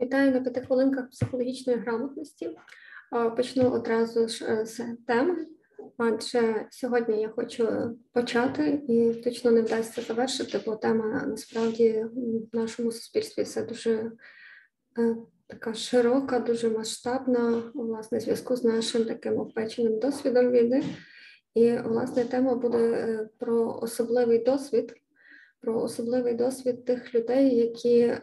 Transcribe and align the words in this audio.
Вітаю 0.00 0.32
на 0.32 0.40
п'яти 0.40 0.60
хвилинках 0.60 1.10
психологічної 1.10 1.78
грамотності. 1.78 2.58
Почну 3.36 3.70
одразу 3.70 4.28
ж 4.28 4.44
е, 4.44 4.66
з 4.66 4.96
теми, 5.06 5.46
адже 5.96 6.66
сьогодні 6.70 7.20
я 7.20 7.28
хочу 7.28 7.68
почати 8.12 8.82
і 8.88 9.14
точно 9.14 9.50
не 9.50 9.60
вдасться 9.60 10.02
завершити, 10.02 10.60
бо 10.66 10.76
тема 10.76 11.24
насправді 11.26 12.06
в 12.52 12.56
нашому 12.56 12.92
суспільстві 12.92 13.42
все 13.42 13.62
дуже 13.62 14.12
е, 14.98 15.16
така 15.46 15.74
широка, 15.74 16.40
дуже 16.40 16.70
масштабна, 16.70 17.62
власне, 17.74 18.18
в 18.18 18.20
зв'язку 18.20 18.56
з 18.56 18.64
нашим 18.64 19.04
таким 19.04 19.38
обпеченим 19.38 19.98
досвідом 19.98 20.50
війни. 20.50 20.84
І, 21.54 21.76
власне, 21.76 22.24
тема 22.24 22.54
буде 22.54 22.78
е, 22.78 23.28
про 23.38 23.78
особливий 23.82 24.44
досвід, 24.44 24.94
про 25.60 25.82
особливий 25.82 26.34
досвід 26.34 26.84
тих 26.84 27.14
людей, 27.14 27.56
які 27.56 28.16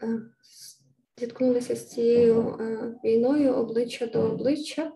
зіткнулися 1.18 1.76
з 1.76 1.90
цією 1.90 2.58
е, 2.60 2.96
війною 3.04 3.54
обличчя 3.54 4.08
до 4.08 4.20
обличчя, 4.20 4.92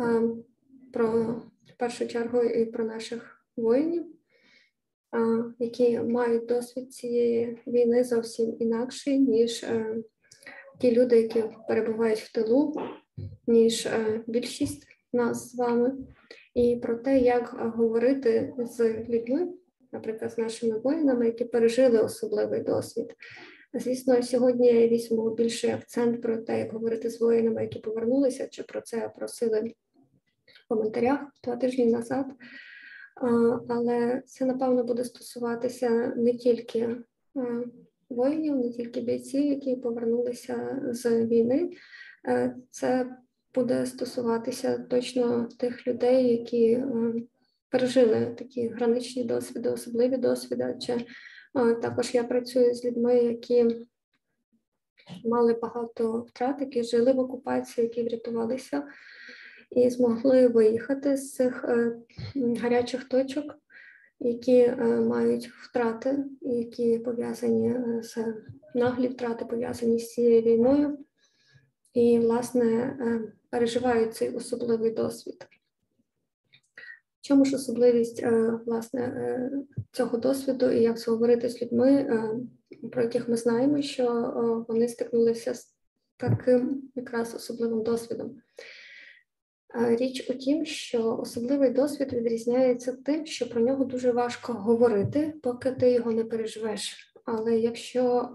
е, 0.00 0.22
про 0.92 1.22
в 1.66 1.76
першу 1.78 2.08
чергу 2.08 2.42
і 2.42 2.64
про 2.64 2.84
наших 2.84 3.44
воїнів, 3.56 4.06
е, 4.06 5.44
які 5.58 6.00
мають 6.00 6.46
досвід 6.46 6.94
цієї 6.94 7.58
війни 7.66 8.04
зовсім 8.04 8.56
інакший, 8.58 9.18
ніж 9.18 9.66
ті 10.80 10.92
люди, 10.92 11.22
які 11.22 11.44
перебувають 11.68 12.20
в 12.20 12.32
тилу, 12.32 12.74
ніж 13.46 13.88
більшість 14.26 14.86
нас 15.12 15.50
з 15.50 15.54
вами, 15.54 15.92
і 16.54 16.76
про 16.76 16.94
те, 16.94 17.18
як 17.18 17.72
говорити 17.76 18.54
з 18.58 19.04
людьми, 19.08 19.48
наприклад, 19.92 20.32
з 20.32 20.38
нашими 20.38 20.78
воїнами, 20.78 21.26
які 21.26 21.44
пережили 21.44 21.98
особливий 21.98 22.60
досвід. 22.60 23.14
Звісно, 23.74 24.22
сьогодні 24.22 24.66
я 24.66 24.88
візьму 24.88 25.34
більший 25.34 25.70
акцент 25.70 26.22
про 26.22 26.36
те, 26.36 26.58
як 26.58 26.72
говорити 26.72 27.10
з 27.10 27.20
воїнами, 27.20 27.62
які 27.62 27.78
повернулися, 27.78 28.48
чи 28.48 28.62
про 28.62 28.80
це 28.80 29.12
просили 29.16 29.74
в 30.64 30.68
коментарях 30.68 31.20
два 31.44 31.56
тижні 31.56 31.86
назад. 31.86 32.26
Але 33.68 34.22
це, 34.26 34.44
напевно, 34.44 34.84
буде 34.84 35.04
стосуватися 35.04 36.14
не 36.16 36.32
тільки 36.32 36.96
воїнів, 38.10 38.56
не 38.56 38.70
тільки 38.70 39.00
бійців, 39.00 39.46
які 39.46 39.76
повернулися 39.76 40.82
з 40.90 41.26
війни. 41.26 41.70
Це 42.70 43.16
буде 43.54 43.86
стосуватися 43.86 44.78
точно 44.78 45.48
тих 45.58 45.86
людей, 45.86 46.30
які 46.30 46.84
пережили 47.70 48.34
такі 48.38 48.68
граничні 48.68 49.24
досвіди, 49.24 49.70
особливі 49.70 50.16
досвіди. 50.16 50.76
чи 50.80 51.06
також 51.54 52.14
я 52.14 52.24
працюю 52.24 52.74
з 52.74 52.84
людьми, 52.84 53.16
які 53.16 53.86
мали 55.24 55.52
багато 55.52 56.20
втрат, 56.20 56.60
які 56.60 56.82
жили 56.82 57.12
в 57.12 57.18
окупації, 57.18 57.86
які 57.86 58.02
врятувалися 58.02 58.82
і 59.70 59.90
змогли 59.90 60.48
виїхати 60.48 61.16
з 61.16 61.32
цих 61.32 61.64
е, 61.64 61.96
гарячих 62.36 63.04
точок, 63.04 63.54
які 64.20 64.58
е, 64.58 64.76
мають 65.00 65.48
втрати, 65.48 66.24
які 66.40 66.98
пов'язані 66.98 67.70
е, 67.70 68.02
з 68.02 68.16
наглі 68.74 69.08
втрати, 69.08 69.44
пов'язані 69.44 69.98
з 69.98 70.12
цією 70.12 70.42
війною, 70.42 70.98
і, 71.94 72.18
власне, 72.18 72.96
переживають 73.50 74.14
цей 74.14 74.34
особливий 74.34 74.90
досвід 74.90 75.46
чому 77.28 77.44
ж 77.44 77.56
особливість 77.56 78.22
е, 78.22 78.60
власне 78.66 79.00
е, 79.00 79.50
цього 79.92 80.18
досвіду 80.18 80.70
і 80.70 80.82
як 80.82 80.98
говорити 81.06 81.48
з 81.48 81.62
людьми, 81.62 81.92
е, 81.92 82.34
про 82.90 83.02
яких 83.02 83.28
ми 83.28 83.36
знаємо, 83.36 83.82
що 83.82 84.32
вони 84.68 84.88
стикнулися 84.88 85.54
з 85.54 85.74
таким 86.16 86.82
якраз 86.94 87.34
особливим 87.34 87.82
досвідом? 87.82 88.36
Річ 89.74 90.30
у 90.30 90.34
тім, 90.34 90.64
що 90.64 91.16
особливий 91.16 91.70
досвід 91.70 92.12
відрізняється 92.12 92.92
тим, 92.92 93.26
що 93.26 93.48
про 93.48 93.60
нього 93.60 93.84
дуже 93.84 94.12
важко 94.12 94.52
говорити, 94.52 95.34
поки 95.42 95.70
ти 95.70 95.90
його 95.90 96.12
не 96.12 96.24
переживеш. 96.24 97.12
Але 97.24 97.58
якщо 97.58 98.30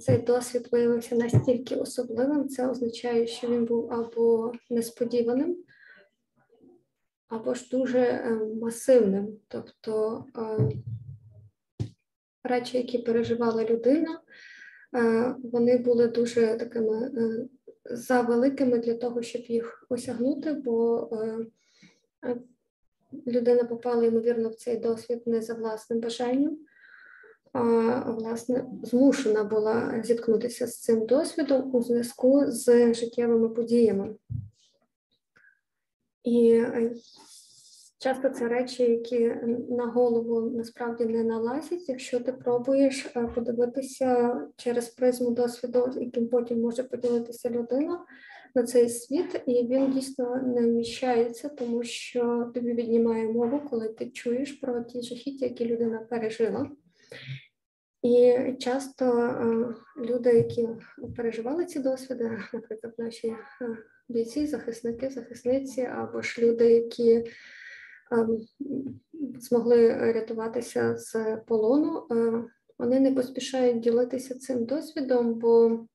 цей 0.00 0.18
досвід 0.18 0.68
виявився 0.72 1.16
настільки 1.16 1.76
особливим, 1.76 2.48
це 2.48 2.68
означає, 2.68 3.26
що 3.26 3.48
він 3.48 3.64
був 3.64 3.92
або 3.92 4.52
несподіваним, 4.70 5.56
або 7.32 7.54
ж 7.54 7.68
дуже 7.70 7.98
е, 7.98 8.40
масивним, 8.60 9.28
тобто 9.48 10.24
е, 10.36 10.68
речі, 12.44 12.76
які 12.76 12.98
переживала 12.98 13.64
людина, 13.64 14.20
е, 14.96 15.34
вони 15.52 15.78
були 15.78 16.08
дуже 16.08 16.56
такими 16.56 17.10
завеликими 17.84 18.78
для 18.78 18.94
того, 18.94 19.22
щоб 19.22 19.42
їх 19.42 19.86
осягнути, 19.88 20.52
бо 20.52 21.08
людина 23.26 23.64
попала, 23.64 24.04
ймовірно, 24.04 24.48
в 24.48 24.54
цей 24.54 24.76
досвід 24.76 25.22
не 25.26 25.42
за 25.42 25.54
власним 25.54 26.00
бажанням. 26.00 26.58
А 27.52 28.10
власне 28.10 28.66
змушена 28.82 29.44
була 29.44 30.02
зіткнутися 30.04 30.66
з 30.66 30.80
цим 30.80 31.06
досвідом 31.06 31.74
у 31.74 31.82
зв'язку 31.82 32.44
з 32.46 32.94
життєвими 32.94 33.48
подіями. 33.48 34.14
І 36.24 36.50
е, 36.52 36.92
часто 37.98 38.28
це 38.28 38.48
речі, 38.48 38.82
які 38.82 39.34
на 39.70 39.86
голову 39.86 40.50
насправді 40.50 41.04
не 41.04 41.24
налазять, 41.24 41.88
якщо 41.88 42.20
ти 42.20 42.32
пробуєш 42.32 43.06
е, 43.16 43.22
подивитися 43.34 44.40
через 44.56 44.88
призму 44.88 45.30
досвіду, 45.30 45.90
яким 46.00 46.28
потім 46.28 46.60
може 46.60 46.82
поділитися 46.82 47.50
людина 47.50 48.04
на 48.54 48.62
цей 48.62 48.88
світ, 48.88 49.42
і 49.46 49.66
він 49.66 49.92
дійсно 49.92 50.36
не 50.36 50.60
вміщається, 50.60 51.48
тому 51.48 51.84
що 51.84 52.50
тобі 52.54 52.72
віднімає 52.72 53.28
мову, 53.28 53.60
коли 53.70 53.88
ти 53.88 54.10
чуєш 54.10 54.52
про 54.52 54.82
ті 54.82 55.02
жахіття, 55.02 55.46
які 55.46 55.64
людина 55.64 55.98
пережила. 56.10 56.70
І 58.02 58.36
часто 58.58 59.04
е, 59.18 59.74
люди, 59.96 60.32
які 60.32 60.68
переживали 61.16 61.64
ці 61.64 61.78
досвіди, 61.78 62.38
наприклад, 62.52 62.94
наші 62.98 63.36
бійці, 64.08 64.46
захисники, 64.46 65.10
захисниці 65.10 65.82
або 65.82 66.22
ж 66.22 66.42
люди, 66.42 66.70
які 66.70 67.24
ем, 68.12 68.38
змогли 69.38 70.12
рятуватися 70.12 70.96
з 70.96 71.36
полону, 71.36 72.06
е, 72.10 72.44
вони 72.78 73.00
не 73.00 73.12
поспішають 73.12 73.80
ділитися 73.80 74.38
цим 74.38 74.64
досвідом, 74.64 75.34
бо 75.34 75.86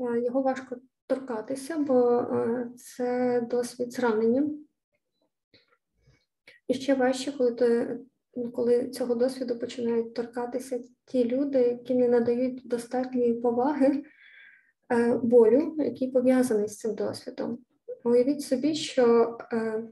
е, 0.00 0.20
його 0.20 0.42
важко 0.42 0.76
торкатися, 1.06 1.78
бо 1.78 2.18
е, 2.18 2.70
це 2.76 3.40
досвід 3.40 3.92
зраненням. 3.92 4.58
І 6.68 6.74
ще 6.74 6.94
важче, 6.94 7.32
коли 7.32 7.52
ти, 7.52 7.98
коли 8.54 8.88
цього 8.88 9.14
досвіду 9.14 9.58
починають 9.58 10.14
торкатися 10.14 10.80
ті 11.04 11.24
люди, 11.24 11.58
які 11.58 11.94
не 11.94 12.08
надають 12.08 12.68
достатньої 12.68 13.34
поваги 13.34 14.02
Е, 14.92 15.16
болю, 15.22 15.74
який 15.78 16.10
пов'язаний 16.10 16.68
з 16.68 16.78
цим 16.78 16.94
досвідом. 16.94 17.58
Уявіть 18.04 18.42
собі, 18.42 18.74
що 18.74 19.38
е, 19.52 19.82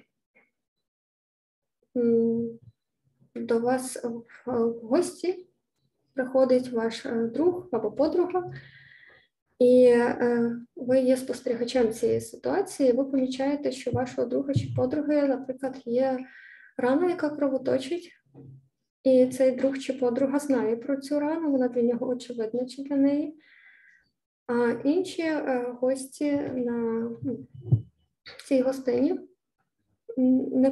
до 3.35 3.59
вас 3.59 4.05
в 4.47 4.87
гості 4.87 5.49
приходить 6.15 6.73
ваш 6.73 7.07
е, 7.07 7.13
друг 7.35 7.69
або 7.73 7.93
подруга, 7.93 8.53
і 9.59 9.95
ви 10.77 11.01
є 11.01 11.17
спостерігачем 11.17 11.93
цієї 11.93 12.21
ситуації, 12.21 12.93
ви 12.93 13.05
помічаєте, 13.05 13.73
що 13.73 13.91
вашого 13.91 14.29
друга 14.29 14.55
чи 14.55 14.69
подруги, 14.77 15.29
наприклад, 15.29 15.83
є 15.85 16.19
рана, 16.77 17.09
яка 17.09 17.31
кровоточить, 17.31 18.13
і 19.05 19.27
цей 19.27 19.53
друг 19.53 19.79
чи 19.79 19.93
подруга 19.93 20.39
знає 20.39 20.77
про 20.77 20.97
цю 20.97 21.21
рану, 21.21 21.51
вона 21.51 21.69
для 21.69 21.83
нього 21.83 22.09
очевидна 22.09 22.67
чи 22.67 22.83
для 22.83 22.97
неї. 22.97 23.39
А 24.47 24.71
інші 24.85 25.23
е, 25.23 25.75
гості 25.81 26.33
на 26.55 27.11
цій 28.49 28.61
гостині 28.61 29.21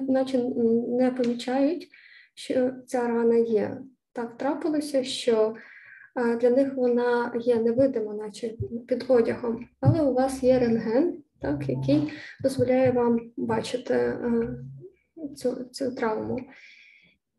наче 0.08 0.44
не 0.88 1.10
помічають, 1.10 1.88
що 2.34 2.72
ця 2.86 3.08
рана 3.08 3.36
є. 3.36 3.78
Так 4.12 4.36
трапилося, 4.36 5.04
що 5.04 5.54
е, 6.16 6.36
для 6.36 6.50
них 6.50 6.74
вона 6.74 7.32
є 7.40 7.56
невидима, 7.56 8.14
наче 8.14 8.54
під 8.88 9.04
одягом, 9.08 9.68
але 9.80 10.02
у 10.02 10.14
вас 10.14 10.42
є 10.42 10.58
рентген, 10.58 11.22
так, 11.40 11.68
який 11.68 12.12
дозволяє 12.42 12.90
вам 12.90 13.32
бачити 13.36 13.94
е, 13.94 14.48
цю, 15.36 15.64
цю 15.64 15.94
травму. 15.94 16.38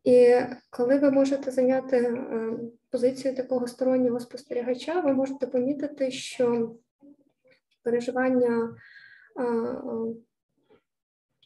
І 0.03 0.35
коли 0.69 0.99
ви 0.99 1.11
можете 1.11 1.51
зайняти 1.51 1.97
е, 1.97 2.57
позицію 2.89 3.35
такого 3.35 3.67
стороннього 3.67 4.19
спостерігача, 4.19 4.99
ви 4.99 5.13
можете 5.13 5.47
помітити, 5.47 6.11
що 6.11 6.75
переживання 7.83 8.75
е, 9.39 9.43
е, 9.43 9.75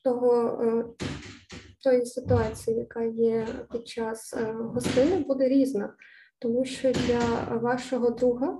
того, 0.04 0.96
тої 1.84 2.06
ситуації, 2.06 2.78
яка 2.78 3.04
є 3.04 3.48
під 3.72 3.88
час 3.88 4.36
гостини, 4.58 5.18
буде 5.18 5.48
різна, 5.48 5.94
тому 6.40 6.66
що 6.66 6.92
для 6.92 7.44
вашого 7.62 8.10
друга 8.10 8.58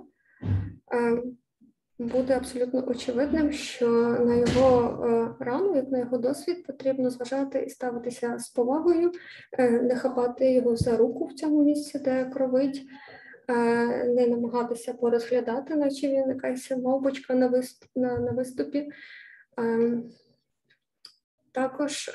буде 1.98 2.36
абсолютно 2.36 2.88
очевидним, 2.88 3.52
що 3.52 3.88
на 4.24 4.34
його 4.34 5.36
рану, 5.40 5.76
як 5.76 5.88
на 5.88 5.98
його 5.98 6.18
досвід, 6.18 6.66
потрібно 6.66 7.10
зважати 7.10 7.58
і 7.58 7.70
ставитися 7.70 8.38
з 8.38 8.48
повагою, 8.48 9.12
не 9.58 9.96
хапати 9.96 10.52
його 10.52 10.76
за 10.76 10.96
руку 10.96 11.24
в 11.24 11.34
цьому 11.34 11.64
місці, 11.64 11.98
де 11.98 12.24
кровить. 12.24 12.82
Не 14.06 14.26
намагатися 14.26 14.94
порозглядати, 14.94 15.76
наче 15.76 16.08
він 16.08 16.28
якась 16.28 16.70
мовбочка 16.70 17.34
на 17.34 17.46
виступ, 17.46 17.90
на, 17.96 18.18
на 18.18 18.30
виступі. 18.30 18.88
Також, 21.52 22.10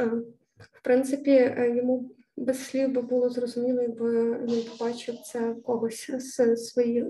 в 0.71 0.83
принципі, 0.83 1.55
йому 1.75 2.11
без 2.37 2.65
слів 2.65 2.91
би 2.91 3.01
було 3.01 3.29
зрозуміло, 3.29 3.81
якби 3.81 4.37
він 4.45 4.63
побачив 4.71 5.15
це 5.15 5.55
когось 5.63 6.11
з 6.11 6.55
своєї 6.55 7.05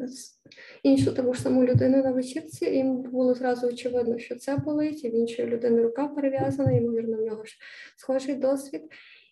іншу 0.84 1.14
тому 1.14 1.34
ж 1.34 1.42
саму 1.42 1.64
людину 1.64 2.04
на 2.04 2.12
вечірці, 2.12 2.66
і 2.66 2.84
було 2.84 3.34
зразу 3.34 3.68
очевидно, 3.68 4.18
що 4.18 4.36
це 4.36 4.58
болить, 4.58 5.04
і 5.04 5.10
в 5.10 5.16
іншої 5.16 5.48
людини 5.48 5.84
рука 5.84 6.08
перев'язана, 6.08 6.72
ймовірно, 6.72 7.18
в 7.18 7.22
нього 7.22 7.46
ж 7.46 7.58
схожий 7.98 8.36
досвід. 8.36 8.82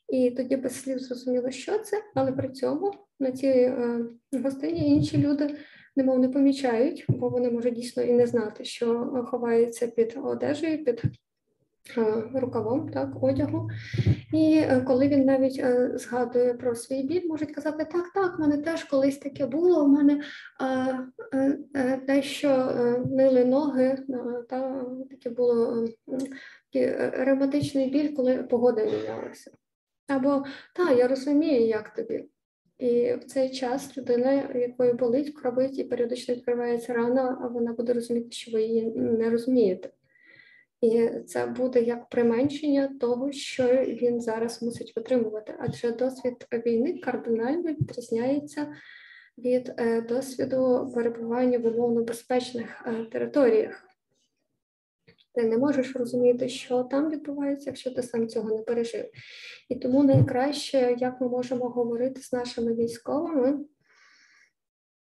І 0.10 0.32
тоді 0.32 0.56
без 0.56 0.82
слів 0.82 1.00
зрозуміло, 1.00 1.52
що 1.52 1.80
це, 1.80 1.98
але 2.16 2.32
при 2.32 2.50
цьому 2.50 2.94
на 3.20 3.32
цій 3.32 3.48
е, 3.48 4.06
гостині 4.44 4.90
інші 4.90 5.18
люди 5.18 5.56
немов 5.96 6.20
не 6.20 6.30
помічають, 6.30 7.06
бо 7.08 7.30
вони 7.30 7.52
можуть 7.52 7.74
дійсно 7.74 8.04
і 8.04 8.14
не 8.14 8.28
знати, 8.28 8.64
що 8.64 9.06
ховається 9.32 9.88
під 9.88 10.18
одежею, 10.24 10.86
під 10.86 11.04
Е, 11.04 11.31
рукавом 12.34 12.90
так, 12.90 13.24
одягу. 13.24 13.70
І 14.34 14.62
е, 14.64 14.82
коли 14.82 15.08
він 15.08 15.26
навіть 15.26 15.60
е, 15.60 15.92
згадує 15.98 16.54
про 16.54 16.76
свій 16.76 17.04
біль, 17.04 17.28
можуть 17.28 17.52
казати, 17.52 17.86
так, 17.92 18.12
так, 18.14 18.38
в 18.38 18.42
мене 18.42 18.58
теж 18.58 18.84
колись 18.84 19.18
таке 19.18 19.46
було, 19.46 19.86
у 19.86 19.88
мене 19.88 20.24
дещо 22.08 22.72
нили 23.12 23.46
ноги, 23.46 23.98
та, 24.50 24.86
таке 25.10 25.30
було 25.30 25.88
ревматичний 27.14 27.90
біль, 27.90 28.16
коли 28.16 28.44
погода 28.44 28.86
мінялася. 28.86 29.52
Або 30.08 30.44
так, 30.76 30.98
я 30.98 31.08
розумію, 31.08 31.68
як 31.68 31.94
тобі. 31.94 32.30
І 32.78 33.14
в 33.14 33.24
цей 33.24 33.50
час 33.50 33.98
людина, 33.98 34.32
якої 34.56 34.94
болить, 34.94 35.36
кровить 35.36 35.80
і 35.80 35.84
періодично 35.84 36.36
відкривається 36.36 36.94
рана, 36.94 37.38
а 37.42 37.48
вона 37.48 37.74
буде 37.74 37.94
розуміти, 37.94 38.32
що 38.32 38.52
ви 38.52 38.64
її 38.64 38.92
не 38.96 39.30
розумієте. 39.30 39.90
І 40.82 41.10
це 41.28 41.46
буде 41.46 41.82
як 41.82 42.10
применшення 42.10 42.88
того, 43.00 43.32
що 43.32 43.64
він 43.84 44.22
зараз 44.22 44.64
мусить 44.64 44.94
витримувати. 44.96 45.56
Адже 45.60 45.92
досвід 45.92 46.48
війни 46.54 47.00
кардинально 47.00 47.72
відрізняється 47.72 48.74
від 49.38 49.74
е, 49.78 50.02
досвіду 50.02 50.92
перебування 50.96 51.60
в 51.60 51.66
умовно 51.66 52.04
безпечних 52.04 52.84
е, 52.86 53.06
територіях. 53.06 53.88
Ти 55.34 55.44
не 55.44 55.58
можеш 55.58 55.96
розуміти, 55.96 56.50
що 56.50 56.84
там 56.84 57.10
відбувається, 57.10 57.70
якщо 57.70 57.92
ти 57.92 58.04
сам 58.04 58.28
цього 58.28 58.58
не 58.58 58.62
пережив. 58.62 59.06
І 59.70 59.76
тому 59.76 60.04
найкраще, 60.04 60.96
як 61.00 61.22
ми 61.22 61.30
можемо 61.30 61.70
говорити 61.70 62.22
з 62.22 62.34
нашими 62.34 62.74
військовими, 62.74 63.60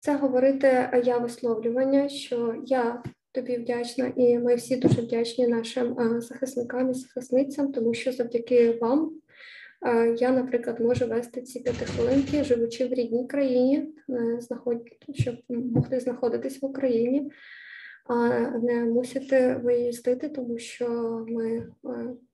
це 0.00 0.16
говорити 0.16 1.00
я 1.04 1.18
висловлювання, 1.18 2.08
що 2.08 2.62
я 2.66 3.02
тобі 3.40 3.56
вдячна, 3.56 4.12
і 4.16 4.38
ми 4.38 4.54
всі 4.54 4.76
дуже 4.76 5.00
вдячні 5.00 5.48
нашим 5.48 6.20
захисникам 6.20 6.90
і 6.90 6.94
захисницям, 6.94 7.72
тому 7.72 7.94
що 7.94 8.12
завдяки 8.12 8.78
вам 8.80 9.12
я, 10.16 10.30
наприклад, 10.30 10.80
можу 10.80 11.06
вести 11.06 11.42
ці 11.42 11.60
п'ятихвилинки, 11.60 12.44
живучи 12.44 12.86
в 12.86 12.92
рідній 12.92 13.26
країні, 13.26 13.94
е, 14.10 14.40
щоб 15.14 15.34
могти 15.48 16.00
знаходитись 16.00 16.62
в 16.62 16.64
Україні, 16.64 17.32
а 18.06 18.28
не 18.50 18.84
мусити 18.84 19.60
виїздити, 19.64 20.28
тому 20.28 20.58
що 20.58 20.88
ми 21.28 21.56
е, 21.56 21.66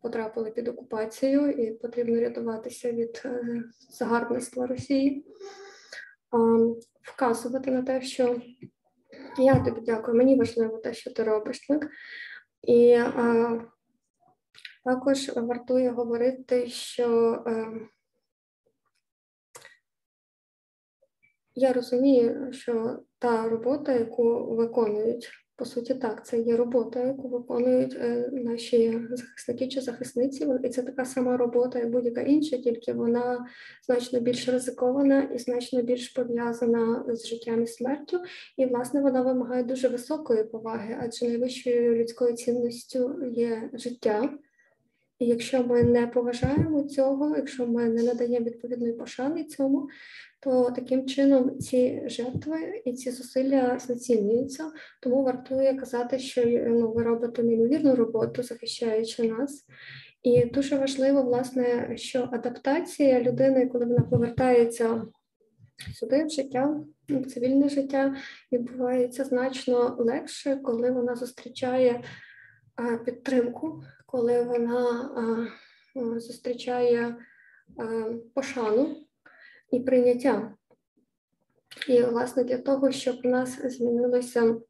потрапили 0.03 0.51
під 0.51 0.69
окупацію 0.69 1.51
і 1.51 1.73
потрібно 1.73 2.21
рятуватися 2.21 2.93
від 2.93 3.23
е, 3.25 3.62
загарбництва 3.91 4.67
Росії, 4.67 5.27
вказувати 7.03 7.71
на 7.71 7.83
те, 7.83 8.03
що 8.03 8.41
я 9.39 9.65
тобі 9.65 9.81
дякую. 9.81 10.17
Мені 10.17 10.37
важливо 10.37 10.79
те, 10.79 10.95
що 10.95 11.13
ти 11.13 11.25
робиш, 11.25 11.67
так? 11.67 11.91
І 12.63 12.93
а, 12.93 13.61
також 14.85 15.29
вартує 15.37 15.91
говорити, 15.91 16.67
що 16.67 17.43
а, 17.47 17.51
е, 17.51 17.67
я 21.55 21.73
розумію, 21.73 22.53
що 22.53 22.99
та 23.19 23.49
робота, 23.49 23.93
яку 23.93 24.55
виконують 24.55 25.44
по 25.56 25.65
суті, 25.65 25.95
так, 25.95 26.27
це 26.27 26.41
є 26.41 26.56
робота, 26.56 27.06
яку 27.06 27.29
виконують 27.29 27.97
е, 28.01 28.31
наші 28.33 29.01
захисники 29.11 29.69
чи 29.69 29.81
захисниці, 29.81 30.47
і 30.65 30.69
це 30.69 30.83
така 30.83 31.05
сама 31.05 31.37
робота, 31.37 31.79
як 31.79 31.91
будь-яка 31.91 32.21
інша, 32.21 32.59
тільки 32.59 32.93
вона 32.93 33.47
значно 33.87 34.21
більш 34.21 34.49
ризикована 34.49 35.23
і 35.23 35.39
значно 35.39 35.83
більш 35.83 36.09
пов'язана 36.09 37.05
з 37.09 37.27
життям 37.27 37.62
і 37.62 37.67
смертю. 37.67 38.21
І, 38.56 38.67
власне, 38.67 39.01
вона 39.01 39.23
вимагає 39.23 39.62
дуже 39.62 39.89
високої 39.89 40.45
поваги, 40.45 40.99
адже 41.01 41.29
найвищою 41.29 41.95
людською 41.95 42.33
цінністю 42.33 43.25
є 43.33 43.71
життя. 43.73 44.39
І 45.19 45.27
якщо 45.27 45.65
ми 45.65 45.83
не 45.83 46.06
поважаємо 46.06 46.83
цього, 46.83 47.37
якщо 47.37 47.67
ми 47.67 47.89
не 47.89 48.03
надаємо 48.03 48.47
відповідної 48.47 48.93
пошани 48.93 49.45
цьому, 49.45 49.89
то 50.44 50.70
таким 50.70 51.06
чином 51.06 51.58
ці 51.58 52.02
жертви 52.06 52.82
і 52.85 52.93
ці 52.93 53.11
зусилля 53.11 53.79
знецінюються. 53.79 54.73
Тому 55.00 55.25
вартує 55.25 55.75
казати, 55.75 56.19
що 56.19 56.44
ну, 56.46 56.93
ви 56.93 57.02
робите 57.02 57.43
неймовірну 57.43 57.94
роботу, 57.94 58.43
захищаючи 58.43 59.23
нас. 59.23 59.67
І 60.23 60.44
дуже 60.44 60.76
важливо, 60.76 61.23
власне, 61.23 61.96
що 61.96 62.29
адаптація 62.32 63.20
людини, 63.20 63.67
коли 63.67 63.85
вона 63.85 64.00
повертається 64.00 65.02
сюди 65.94 66.25
в 66.25 66.31
життя, 66.31 66.81
в 67.08 67.26
цивільне 67.26 67.69
життя, 67.69 68.17
відбувається 68.52 69.25
значно 69.25 69.96
легше, 69.99 70.56
коли 70.56 70.91
вона 70.91 71.14
зустрічає 71.17 72.02
підтримку, 73.05 73.82
коли 74.06 74.43
вона 74.43 75.00
зустрічає 76.20 77.17
пошану 78.35 78.96
і 79.71 79.81
прийняття. 79.81 80.55
І, 81.89 82.03
власне, 82.03 82.45
для 82.45 82.59
того, 82.59 82.93
щоб 82.93 83.17
у 83.25 83.29
нас 83.29 83.77
змінилося 83.77 84.61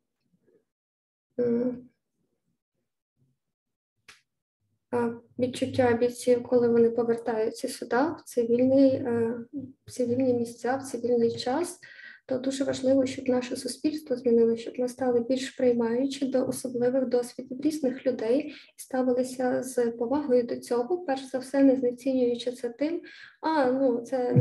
відчуття 5.39 5.93
бійців, 5.93 6.43
коли 6.43 6.69
вони 6.69 6.91
повертаються 6.91 7.69
сюди, 7.69 7.97
в 7.97 8.23
цивільний, 8.25 8.91
е, 8.91 9.39
в 9.87 9.91
цивільні 9.91 10.35
місця, 10.35 10.77
в 10.77 10.83
цивільний 10.83 11.37
час 11.37 11.79
то 12.27 12.39
дуже 12.39 12.65
важливо, 12.65 13.07
щоб 13.07 13.29
наше 13.29 13.57
суспільство 13.57 14.17
змінилося, 14.17 14.63
щоб 14.63 14.75
ми 14.79 14.89
стали 14.89 15.21
більш 15.21 15.51
приймаючи 15.51 16.27
до 16.27 16.47
особливих 16.47 17.09
досвідів 17.09 17.61
різних 17.61 18.07
людей 18.07 18.49
і 18.49 18.53
ставилися 18.77 19.63
з 19.63 19.91
повагою 19.91 20.43
до 20.43 20.57
цього, 20.57 20.99
перш 20.99 21.31
за 21.31 21.39
все, 21.39 21.63
не 21.63 21.77
знецінюючи 21.77 22.53
це 22.53 22.69
тим, 22.69 23.01
а 23.41 23.71
ну 23.71 24.01
це 24.01 24.33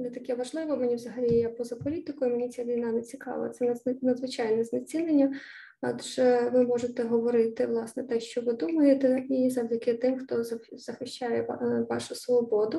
не 0.00 0.10
таке 0.10 0.34
важливо. 0.34 0.76
Мені 0.76 0.94
взагалі 0.94 1.34
я 1.34 1.48
поза 1.48 1.76
політикою, 1.76 2.30
мені 2.30 2.48
ця 2.48 2.64
війна 2.64 2.92
не 2.92 3.02
цікава. 3.02 3.48
Це 3.48 3.74
надзвичайне 4.02 4.64
знецінення. 4.64 5.34
Адже 5.80 6.50
ви 6.52 6.62
можете 6.62 7.02
говорити 7.02 7.66
власне 7.66 8.02
те, 8.02 8.20
що 8.20 8.40
ви 8.40 8.52
думаєте, 8.52 9.24
і 9.30 9.50
завдяки 9.50 9.94
тим, 9.94 10.18
хто 10.18 10.44
захищає 10.72 11.46
вашу 11.90 12.14
свободу. 12.14 12.78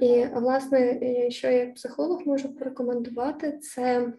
І, 0.00 0.26
власне, 0.34 1.00
що 1.30 1.46
я 1.48 1.52
як 1.52 1.74
психолог 1.74 2.22
можу 2.26 2.54
порекомендувати, 2.54 3.58
це 3.58 4.12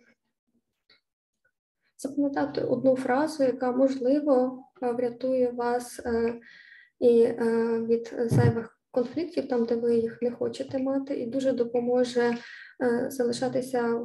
запам'ятати 1.98 2.62
одну 2.62 2.96
фразу, 2.96 3.44
яка 3.44 3.72
можливо 3.72 4.64
врятує 4.82 5.52
вас 5.52 6.02
е, 6.06 6.40
і 7.00 7.22
е, 7.22 7.36
від 7.90 8.14
зайвих 8.18 8.80
конфліктів, 8.92 9.48
там, 9.48 9.66
де 9.66 9.76
ви 9.76 9.96
їх 9.96 10.22
не 10.22 10.32
хочете 10.32 10.80
мати, 10.80 11.16
і 11.16 11.26
дуже 11.26 11.52
допоможе 11.52 12.38
е, 12.84 13.08
залишатися 13.12 14.02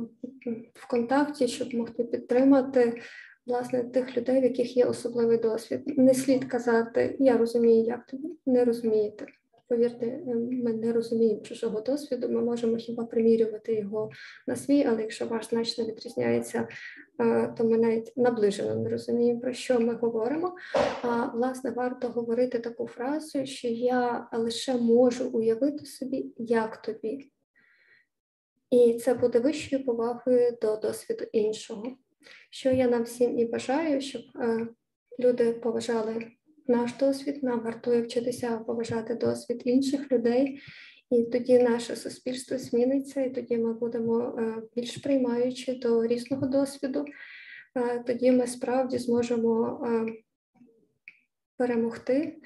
в 0.75 0.89
контакті, 0.91 1.49
щоб 1.49 1.75
могти 1.75 2.05
підтримати. 2.05 3.03
Власне, 3.47 3.85
тих 3.85 4.17
людей, 4.17 4.41
в 4.41 4.45
яких 4.45 4.77
є 4.77 4.85
особливий 4.85 5.39
досвід. 5.39 5.99
Не 5.99 6.15
слід 6.15 6.45
казати, 6.45 7.17
я 7.19 7.37
розумію, 7.37 7.85
як 7.85 8.07
тобі 8.07 8.29
не 8.47 8.65
розумієте. 8.65 9.27
Повірте, 9.71 10.07
е, 10.07 10.35
ми 10.35 10.73
не 10.73 10.93
розуміємо 10.93 11.41
чужого 11.41 11.81
досвіду. 11.81 12.29
Ми 12.29 12.43
можемо 12.43 12.77
хіба 12.77 13.05
примірювати 13.05 13.75
його 13.75 14.11
на 14.47 14.57
свій, 14.57 14.85
але 14.85 15.03
якщо 15.03 15.27
ваш 15.27 15.49
значно 15.49 15.85
відрізняється, 15.85 16.69
е, 17.21 17.55
то 17.59 17.65
ми 17.65 17.79
навіть 17.79 18.12
наближено 18.17 18.75
не 18.75 18.91
розуміємо, 18.91 19.41
про 19.41 19.53
що 19.53 19.81
ми 19.81 19.95
говоримо. 19.95 20.57
А 21.03 21.27
власне 21.27 21.71
варто 21.71 22.09
говорити 22.09 22.59
таку 22.59 22.87
фразу, 22.87 23.47
що 23.47 23.69
я 23.69 24.29
лише 24.33 24.75
можу 24.75 25.29
уявити 25.29 25.87
собі, 25.87 26.35
як 26.37 26.83
тобі. 26.83 27.33
І 28.71 28.95
це 28.95 29.15
буде 29.15 29.39
вищою 29.39 29.85
повагою 29.85 30.59
до 30.62 30.77
досвіду 30.77 31.25
іншого. 31.33 31.97
що 32.50 32.71
я 32.71 32.89
нам 32.89 33.03
всім 33.03 33.39
і 33.39 33.45
бажаю, 33.45 34.00
щоб 34.00 34.23
люди 35.19 35.53
поважали 35.53 36.27
наш 36.71 36.93
досвід, 37.00 37.43
нам 37.43 37.61
вартує 37.61 38.03
вчитися 38.03 38.57
поважати 38.57 39.15
досвід 39.15 39.62
інших 39.65 40.12
людей, 40.12 40.61
і 41.11 41.23
тоді 41.23 41.59
наше 41.59 41.97
суспільство 41.97 42.59
зміниться, 42.59 43.23
і 43.23 43.31
тоді 43.31 43.59
ми 43.59 43.73
будемо 43.73 44.39
більш 44.77 44.97
приймаючи 44.97 45.75
до 45.75 46.07
різного 46.07 46.47
досвіду. 46.47 47.05
Тоді 48.07 48.33
ми 48.33 48.47
справді 48.47 48.99
зможемо 48.99 49.81
перемогти, 51.57 52.37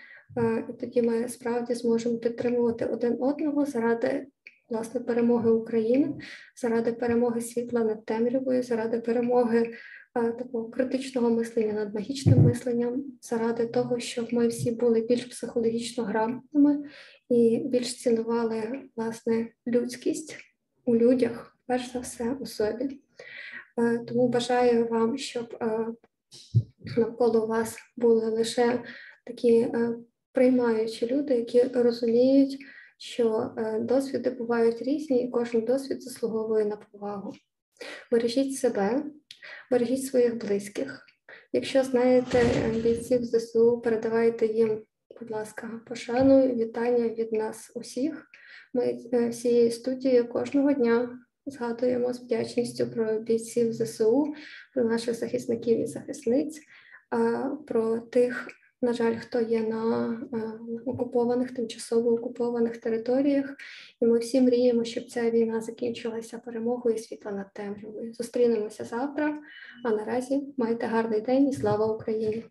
і 0.68 0.72
тоді 0.72 1.02
ми 1.02 1.28
справді 1.28 1.74
зможемо 1.74 2.18
підтримувати 2.18 2.84
один 2.84 3.16
одного 3.20 3.66
заради 3.66 4.26
власне 4.68 5.00
перемоги 5.00 5.50
України, 5.50 6.14
заради 6.56 6.92
перемоги 6.92 7.40
світла 7.40 7.84
над 7.84 8.04
темрявою, 8.04 8.62
заради 8.62 9.00
перемоги 9.00 9.74
такого 10.14 10.68
критичного 10.68 11.30
мислення 11.30 11.72
над 11.72 11.94
магічним 11.94 12.38
мисленням, 12.38 13.04
заради 13.20 13.66
того, 13.66 14.00
щоб 14.00 14.34
ми 14.34 14.48
всі 14.48 14.70
були 14.70 15.00
більш 15.00 15.24
психологічно 15.24 16.04
грамотними 16.04 16.84
і 17.28 17.58
більш 17.58 17.94
цінували 18.02 18.82
власне 18.96 19.48
людськість 19.66 20.36
у 20.84 20.96
людях, 20.96 21.58
перш 21.66 21.92
за 21.92 21.98
все 21.98 22.36
у 22.40 22.46
собі. 22.46 23.00
Тому 24.08 24.28
бажаю 24.28 24.86
вам, 24.88 25.18
щоб 25.18 25.64
навколо 26.96 27.46
вас 27.46 27.78
були 27.96 28.30
лише 28.30 28.82
такі 29.26 29.68
приймаючі 30.32 31.06
люди, 31.06 31.34
які 31.34 31.62
розуміють, 31.62 32.58
що 32.98 33.54
досвіди 33.80 34.30
бувають 34.30 34.82
різні, 34.82 35.24
і 35.24 35.30
кожен 35.30 35.64
досвід 35.64 36.02
заслуговує 36.02 36.64
на 36.64 36.76
повагу. 36.76 37.32
Бережіть 38.10 38.56
себе, 38.56 39.04
бережіть 39.70 40.06
своїх 40.06 40.36
близьких. 40.36 41.06
Якщо 41.52 41.82
знаєте 41.82 42.44
бійців 42.82 43.24
ЗСУ, 43.24 43.80
передавайте 43.80 44.46
їм, 44.46 44.82
будь 45.20 45.30
ласка, 45.30 45.80
пошану, 45.86 46.54
вітання 46.54 47.08
від 47.08 47.32
нас 47.32 47.72
усіх. 47.74 48.26
Ми 48.74 48.94
всієї 48.94 49.28
всією 49.28 49.70
студією 49.70 50.28
кожного 50.28 50.72
дня 50.72 51.18
згадуємо 51.46 52.12
з 52.12 52.20
вдячністю 52.20 52.86
про 52.86 53.20
бійців 53.20 53.72
ЗСУ, 53.72 54.34
про 54.74 54.84
наших 54.84 55.14
захисників 55.14 55.80
і 55.80 55.86
захисниць, 55.86 56.60
про 57.66 57.98
тих, 57.98 58.48
на 58.84 58.92
жаль, 58.92 59.16
хто 59.16 59.40
є 59.40 59.60
на 59.60 60.12
е, 60.32 60.36
окупованих, 60.86 61.54
тимчасово 61.54 62.10
окупованих 62.10 62.76
територіях, 62.76 63.56
і 64.00 64.06
ми 64.06 64.18
всі 64.18 64.40
мріємо, 64.40 64.84
щоб 64.84 65.04
ця 65.04 65.30
війна 65.30 65.60
закінчилася 65.60 66.38
перемогою 66.38 66.98
світла 66.98 67.32
над 67.32 67.52
темрявою. 67.52 68.14
Зустрінемося 68.14 68.84
завтра. 68.84 69.38
А 69.84 69.90
наразі 69.90 70.42
майте 70.56 70.86
гарний 70.86 71.20
день 71.20 71.48
і 71.48 71.52
слава 71.52 71.86
Україні! 71.86 72.44